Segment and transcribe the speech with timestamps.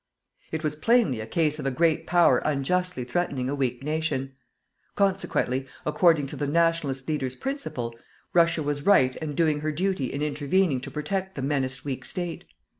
[0.51, 4.33] It was plainly a case of a great Power unjustly threatening a weak nation.
[4.95, 7.93] Consequently, according to the "Nationalist" leader's principle,
[8.33, 12.45] Russia was right and doing her duty in intervening to protect the menaced weak State.